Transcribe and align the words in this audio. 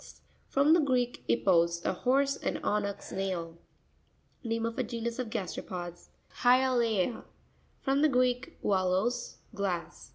—From 0.47 0.73
the 0.73 0.79
Greek, 0.79 1.23
ippos, 1.29 1.85
a 1.85 1.93
horse, 1.93 2.35
and 2.35 2.57
onuz, 2.63 3.11
nail. 3.15 3.59
Name 4.43 4.65
of 4.65 4.79
a 4.79 4.83
genus 4.83 5.19
of 5.19 5.29
gasteropods 5.29 6.09
(page 6.27 6.39
58). 6.39 6.41
Hyata'a.—From 6.41 8.01
the 8.01 8.09
Greek, 8.09 8.57
ualos, 8.63 9.35
glass. 9.53 10.09